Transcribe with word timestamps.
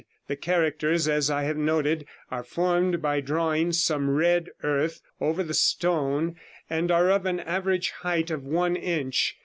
The 0.27 0.35
characters, 0.35 1.07
as 1.07 1.29
I 1.29 1.43
have 1.43 1.57
noted, 1.57 2.07
are 2.31 2.43
formed 2.43 3.03
by 3.03 3.21
drawing 3.21 3.71
some 3.71 4.09
red 4.09 4.49
earth 4.63 4.99
over 5.19 5.43
the 5.43 5.53
stone, 5.53 6.37
and 6.67 6.89
are 6.89 7.11
of 7.11 7.27
an 7.27 7.39
average 7.39 7.91
height 7.91 8.31
of 8.31 8.43
one 8.43 8.75
inch. 8.75 9.37